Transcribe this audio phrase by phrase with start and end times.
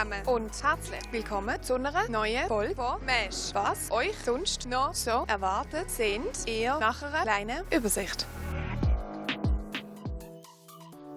[0.00, 3.52] zusammen und herzlich willkommen zu einer neuen Folge von Mesh.
[3.52, 8.26] Was euch sonst noch so erwartet, sind ihr nach einer kleinen Übersicht.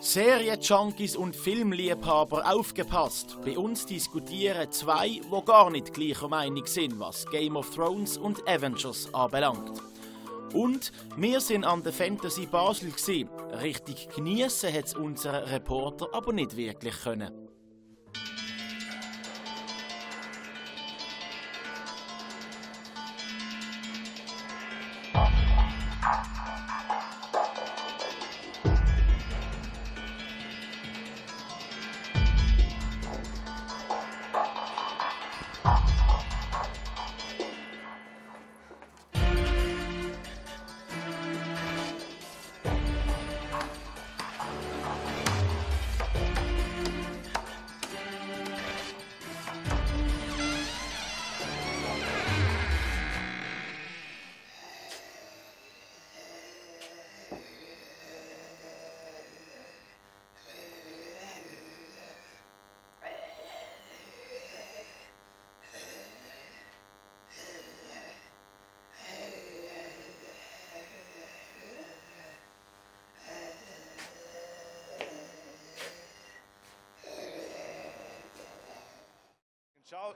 [0.00, 3.38] Serienjunkies und Filmliebhaber aufgepasst.
[3.44, 8.46] Bei uns diskutieren zwei, wo gar nicht gleicher Meinung sind, was Game of Thrones und
[8.48, 9.72] Avengers anbelangt.
[10.54, 13.26] Und wir sind an der Fantasy Basel gsi.
[13.60, 17.47] Richtig geniessen hat unser Reporter aber nicht wirklich können.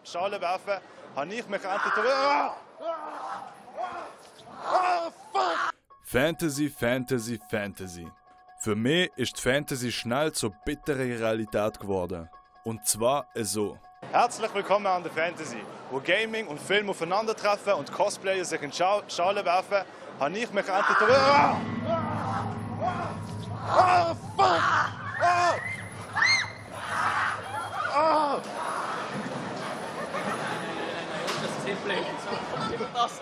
[0.05, 0.75] Schale werfen,
[1.17, 2.05] habe ich mich endlich...
[2.07, 2.57] Ah!
[4.67, 5.73] Ah, fuck!
[6.05, 8.07] Fantasy, Fantasy, Fantasy.
[8.59, 12.29] Für mich ist Fantasy schnell zur bitteren Realität geworden.
[12.65, 13.79] Und zwar so.
[14.11, 19.01] Herzlich willkommen an der Fantasy, wo Gaming und Film aufeinandertreffen und Cosplayer sich in Scha
[19.09, 19.87] Schale werfen,
[20.21, 21.17] habe ich mich endlich...
[21.17, 21.57] Ah!
[23.69, 24.63] Ah, fuck!
[25.23, 25.55] Ah!
[27.95, 28.62] Ah!
[32.95, 33.21] Das.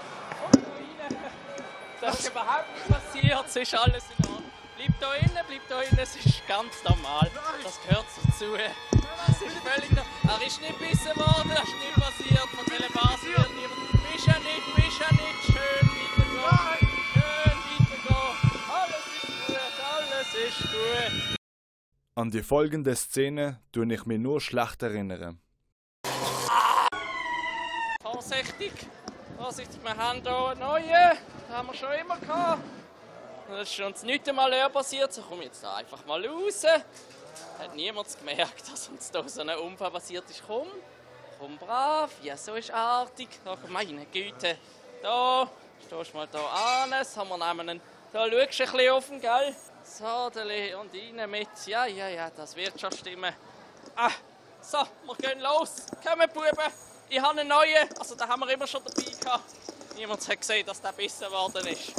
[2.00, 4.50] Das ist überhaupt nicht passiert, es ist alles in Ordnung.
[4.76, 7.30] Bleib da innen, bleib da innen, es ist ganz normal.
[7.62, 8.56] Das gehört dazu.
[9.26, 10.40] Das ist völlig normal.
[10.40, 12.48] Er ist nicht gebissen worden, das ist nicht passiert.
[12.48, 13.92] Von Telebars wird niemand.
[14.10, 15.40] Mischa nicht, mischa nicht.
[15.44, 16.88] Schön weitergehen.
[17.12, 18.40] Schön weitergehen.
[18.80, 21.36] Alles ist gut, alles ist gut.
[22.14, 25.40] An die folgende Szene tue ich mich nur schlecht erinnern.
[28.20, 28.72] Vorsichtig.
[29.38, 30.84] Vorsichtig, wir haben hier einen neuen.
[30.84, 32.62] Den haben wir schon immer gehabt.
[33.48, 35.10] Das ist uns nicht einmal passiert.
[35.10, 36.62] So komme jetzt da einfach mal raus.
[37.58, 40.42] Hat niemand gemerkt, dass uns da so ein Unfall passiert ist.
[40.46, 40.68] Komm,
[41.38, 42.10] komm brav.
[42.22, 43.30] Ja, so ist artig.
[43.46, 44.58] Ach, meine Güte.
[45.02, 45.48] Da,
[45.86, 46.44] stehst mal da
[46.82, 46.90] an.
[46.90, 47.80] Das haben wir nehmen.
[48.12, 49.56] Da schaust du ein bisschen offen, gell?
[49.82, 50.36] So, und
[50.94, 51.66] rein mit.
[51.66, 53.34] Ja, ja, ja, das wird schon stimmen.
[53.96, 54.10] Ah,
[54.60, 54.76] so,
[55.06, 55.86] wir gehen los.
[56.06, 56.89] Kommen, Buben.
[57.12, 59.42] Ich habe einen neuen, also den haben wir immer schon dabei gehabt.
[59.96, 61.92] Niemand hat gesehen, dass der besser geworden ist.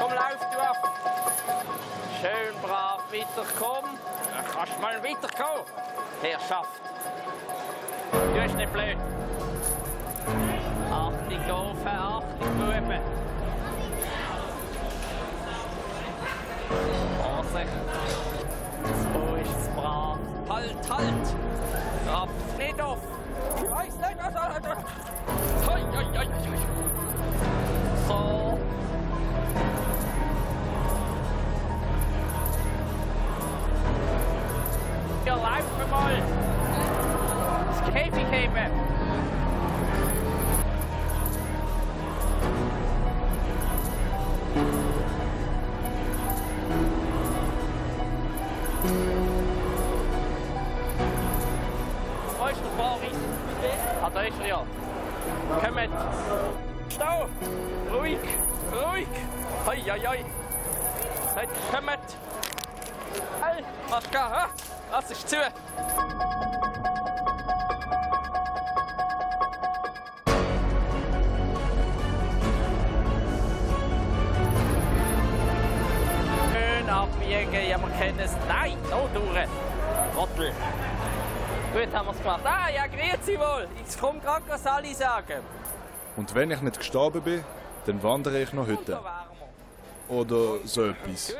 [0.00, 0.98] Komm, lauf du ab.
[2.22, 3.98] Schön brav weiterkommen.
[4.34, 5.64] Dann kannst du mal weiterkommen.
[6.22, 6.80] Herrschaft.
[8.10, 8.96] Du bist nicht blöd.
[10.90, 13.02] Achtung, Ofen, Achtung, Buben.
[17.22, 18.37] Vorsicht.
[20.48, 21.34] Halt, halt!
[22.10, 22.98] Ab, nicht auf!
[23.56, 24.54] Ich weiß nicht, was er
[25.66, 26.26] hoi, hoi, hoi, hoi.
[28.06, 28.58] So.
[35.26, 36.22] Ja, laufen mal!
[37.68, 38.72] Das Käfig heben!
[56.98, 57.28] Stau!
[57.92, 58.18] Ruhig!
[58.72, 59.06] Ruhig!
[59.64, 60.24] Hoi, hoi, hoi!
[61.32, 62.16] Seid, kommt!
[63.40, 64.20] Hey, was geht?
[64.20, 64.48] Ha?
[64.90, 65.36] Was ist zu?
[76.52, 78.32] Schön abbiegen, ja, wir kennen es.
[78.48, 79.48] Nein, so durch!
[80.16, 80.52] Trottel!
[81.72, 82.40] Gut haben wir es gemacht.
[82.42, 83.68] Ah, ja, grüezi wohl.
[83.88, 85.44] Ich komme gerade Sali sagen.
[86.18, 87.44] Und wenn ich nicht gestorben bin,
[87.86, 88.98] dann wandere ich noch heute.
[90.08, 91.32] Oder so etwas.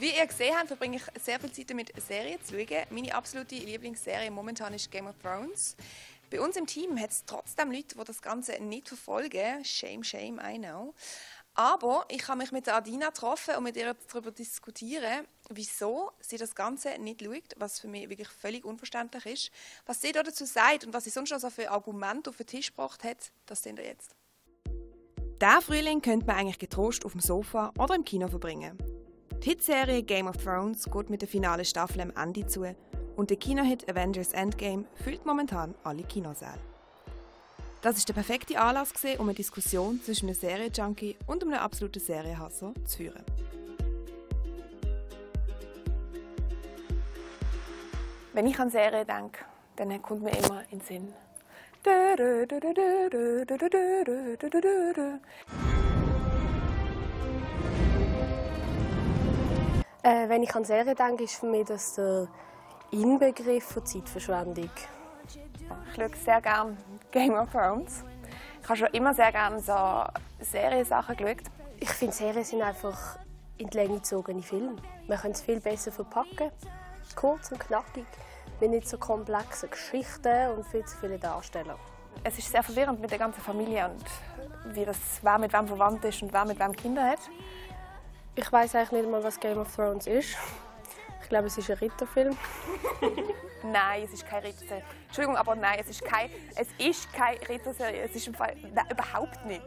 [0.00, 2.86] Wie ihr gesehen habt, verbringe ich sehr viel Zeit damit, Serien zu schauen.
[2.88, 5.76] Meine absolute Lieblingsserie momentan ist Game of Thrones.
[6.30, 9.62] Bei uns im Team hat es trotzdem Leute, die das Ganze nicht verfolgen.
[9.62, 10.94] Shame, shame, I know.
[11.52, 16.54] Aber ich habe mich mit Adina getroffen und mit ihr darüber diskutieren, wieso sie das
[16.54, 19.50] Ganze nicht schaut, was für mich wirklich völlig unverständlich ist.
[19.84, 22.68] Was sie dazu sagt und was sie sonst noch so für Argumente auf den Tisch
[22.68, 24.16] gebracht hat, das sehen wir jetzt.
[25.42, 28.78] Der Frühling könnte man eigentlich getrost auf dem Sofa oder im Kino verbringen.
[29.42, 32.76] Die Hitserie Game of Thrones geht mit der finalen Staffel am Ende zu
[33.16, 36.60] und der Kinohit Avengers Endgame füllt momentan alle Kinosäle.
[37.80, 42.74] Das ist der perfekte Anlass, um eine Diskussion zwischen einem Serienjunkie und einem absoluten Serienhasser
[42.84, 43.24] zu führen.
[48.34, 49.46] Wenn ich an Serien denke,
[49.76, 51.14] dann kommt mir immer in den Sinn.
[60.02, 62.26] Äh, wenn ich an Serien denke, ist für mich das der
[62.90, 64.70] Inbegriff von Zeitverschwendung.
[65.26, 66.76] Ich schaue sehr gerne
[67.10, 68.02] Game of Thrones.
[68.62, 69.74] Ich habe schon immer sehr gerne so
[70.40, 71.42] Seriensachen geschaut.
[71.78, 73.18] Ich finde, Serien sind einfach
[73.58, 74.76] in die Länge gezogene Filme.
[75.06, 76.50] Man kann es viel besser verpacken.
[77.14, 78.06] Kurz und knackig,
[78.58, 81.78] mit nicht so komplexen Geschichten und viel zu vielen Darstellern.
[82.24, 86.04] Es ist sehr verwirrend mit der ganzen Familie und wie das wer mit wem verwandt
[86.04, 87.20] ist und wer mit wem Kinder hat.
[88.36, 90.36] Ich weiß eigentlich nicht mal, was Game of Thrones ist.
[91.22, 92.36] Ich glaube, es ist ein Ritterfilm.
[93.64, 94.84] nein, es ist kein Ritterserie.
[95.06, 98.02] Entschuldigung, aber nein, es ist kein, es ist kein Ritterserie.
[98.02, 99.62] Es ist im Fall nein, überhaupt nicht.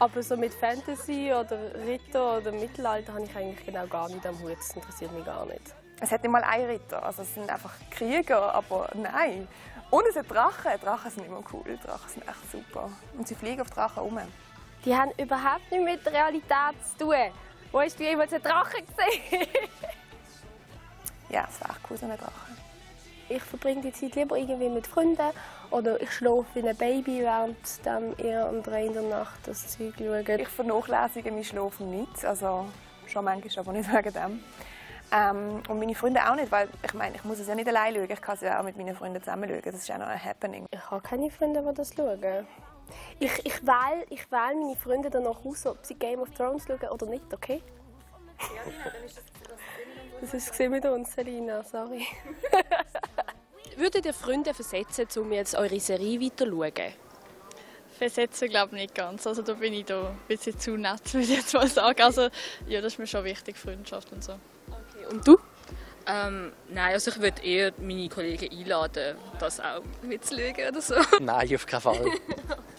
[0.00, 4.38] Aber so mit Fantasy oder Ritter oder Mittelalter habe ich eigentlich genau gar nicht am
[4.40, 4.56] Hut.
[4.58, 5.74] Das interessiert mich gar nicht.
[6.00, 7.04] Es hat nicht mal einen Ritter.
[7.04, 9.46] Also es sind einfach Krieger, aber nein.
[9.90, 10.72] Und es sind Drachen.
[10.82, 11.78] Drachen sind immer cool.
[11.84, 12.90] Drachen sind echt super.
[13.16, 14.18] Und sie fliegen auf Drachen um.
[14.84, 17.32] Die haben überhaupt nichts mit der Realität zu tun.
[17.72, 19.46] Wo hast du jemals einen Drachen gesehen?
[21.28, 22.32] ja, es wäre cool, so ein Drache.
[23.28, 25.30] Ich verbringe die Zeit lieber irgendwie mit Freunden
[25.70, 27.56] oder ich schlafe wie ein Baby, während
[28.18, 30.28] ihr um drei in der Nacht das Zeug schaut.
[30.28, 32.66] Ich vernachlässige mein Schlafen nicht, also
[33.06, 34.44] schon manchmal, aber nicht wegen dem.
[35.12, 37.94] Ähm, und meine Freunde auch nicht, weil ich meine, ich muss es ja nicht allein
[37.94, 39.62] schauen, ich kann es ja auch mit meinen Freunden zusammen schauen.
[39.64, 40.66] Das ist ja noch ein Happening.
[40.70, 42.46] Ich habe keine Freunde, die das schauen.
[43.18, 46.90] Ich, ich wähle ich wähl meine Freunde danach aus, ob sie Game of Thrones schauen
[46.90, 47.62] oder nicht, okay?
[48.40, 49.24] Ja, dann ist das,
[50.20, 52.06] das ist mit uns, Selina, sorry.
[53.76, 56.92] Würdet ihr Freunde versetzen, um jetzt eure Serie weiter zu schauen?
[57.96, 59.26] Versetzen glaube ich nicht ganz.
[59.26, 62.00] Also da bin ich da ein bisschen zu nett, würde ich jetzt mal sagen.
[62.02, 62.28] Also
[62.66, 64.32] ja, das ist mir schon wichtig, Freundschaft und so.
[64.68, 65.06] Okay.
[65.10, 65.38] Und du?
[66.06, 70.94] Ähm, nein, also ich würde eher meine Kollegen einladen, das auch mitzuschauen oder so.
[71.20, 72.04] Nein, auf keinen Fall.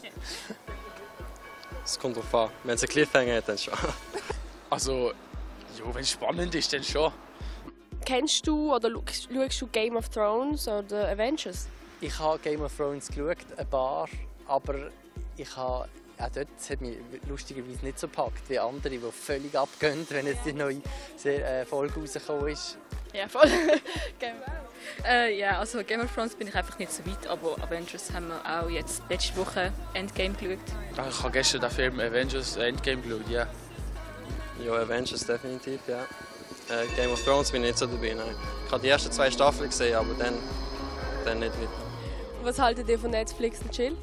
[1.84, 2.50] Es kommt drauf an.
[2.64, 3.74] Wenn es einen Cliffhanger hat, dann schon.
[4.70, 5.12] Also,
[5.78, 7.12] ja, wenn es spannend ist, dann schon.
[8.06, 11.68] Kennst du oder schaust du Game of Thrones oder Avengers?
[12.00, 14.08] Ich habe Game of Thrones geschaut, ein paar,
[14.48, 14.90] aber
[15.36, 15.90] ich habe
[16.22, 16.98] auch dort hat mich
[17.28, 20.82] lustigerweise nicht so gepackt wie andere, die völlig abgehen, wenn jetzt die neue
[21.26, 22.78] äh, Folge rausgekommen ist.
[23.14, 23.50] Ja, voll.
[25.06, 28.30] äh, ja, also Game of Thrones bin ich einfach nicht so weit, aber Avengers haben
[28.30, 30.60] wir auch jetzt letzte Woche Endgame geschaut.
[30.96, 33.48] Ach, ich habe gestern den Film Avengers Endgame geschaut, ja.
[34.64, 36.04] Ja, Avengers definitiv, ja.
[36.70, 38.36] Äh, Game of Thrones bin ich nicht so dabei, nein.
[38.66, 40.36] Ich habe die ersten zwei Staffeln gesehen, aber dann,
[41.26, 41.70] dann nicht mit.
[42.44, 43.98] Was haltet ihr von Netflix und Chill?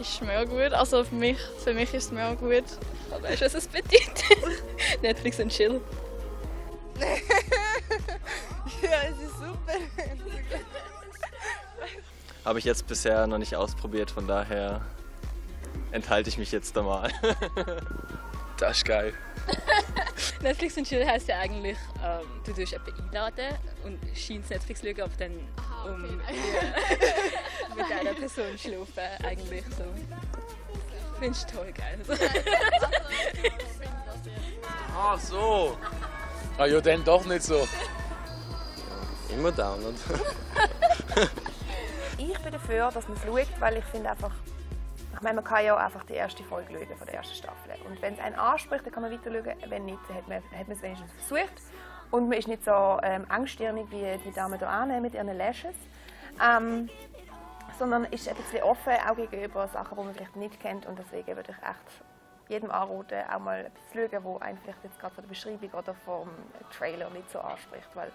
[0.00, 2.64] Ist mega gut, also für mich, für mich ist es mega gut.
[3.10, 4.22] Aber weißt du, was es bedeutet?
[5.02, 5.80] Netflix und Chill.
[8.82, 9.74] ja, es ist super.
[12.44, 14.82] Habe ich jetzt bisher noch nicht ausprobiert, von daher
[15.90, 17.10] enthalte ich mich jetzt da mal.
[18.58, 19.14] das ist geil.
[20.42, 25.00] Netflix und Chill heisst ja eigentlich, ähm, du tust jemanden einladen und scheinst Netflix schauen,
[25.00, 25.92] aber dann Aha, okay.
[25.92, 26.04] um
[27.78, 29.84] ja, mit einer Person schlafen eigentlich so.
[31.18, 31.98] Findest du toll geil.
[34.96, 35.76] ah so.
[36.56, 37.66] Ah ja, dann doch nicht so.
[39.30, 41.28] Immer down, oder?
[42.18, 44.32] ich bin dafür, dass man es schaut, weil ich finde einfach,
[45.22, 47.74] meine, man kann ja auch einfach die erste Folge schauen von der ersten Staffel.
[47.86, 49.70] Und wenn es einen anspricht, dann kann man weiter schauen.
[49.70, 51.62] Wenn nicht, dann hat man, hat man es wenigstens versucht.
[52.10, 55.76] Und man ist nicht so ähm, engstirnig wie die Dame hier mit ihren Lashes.
[56.42, 56.88] Ähm,
[57.78, 60.86] sondern ist ein bisschen offen, auch gegenüber Sachen, die man vielleicht nicht kennt.
[60.86, 62.02] Und deswegen würde ich echt
[62.48, 65.70] jedem anraten, auch mal etwas zu schauen, wo einen vielleicht jetzt gerade von der Beschreibung
[65.70, 66.28] oder vom
[66.76, 67.88] Trailer nicht so anspricht.
[67.94, 68.10] Weil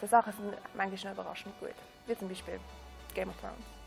[0.00, 1.74] so Sachen sind manchmal überraschend gut.
[2.06, 2.60] Wie zum Beispiel
[3.14, 3.81] Game of Thrones.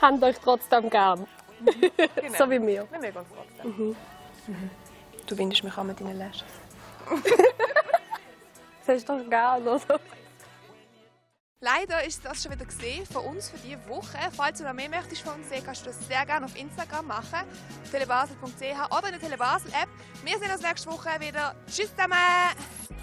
[0.00, 1.20] Habt euch trotzdem gern.
[1.20, 1.26] Mhm.
[2.14, 2.38] Genau.
[2.38, 2.90] so wie wir.
[2.90, 3.76] Wir mögen uns trotzdem.
[3.76, 3.96] Mhm.
[4.46, 4.70] Mhm.
[5.26, 6.42] Du windest mich an mit deinen Lashes.
[8.86, 10.00] das ist doch geil, oder?
[11.62, 14.16] Leider ist das schon wieder gesehen von uns für diese Woche.
[14.34, 17.06] Falls du noch mehr möchtest von uns sehen, kannst du das sehr gerne auf Instagram
[17.06, 17.40] machen,
[17.90, 19.88] telebasel.ch oder in der Telebasel App.
[20.24, 21.54] Wir sehen uns nächste Woche wieder.
[21.66, 22.96] Tschüss zusammen!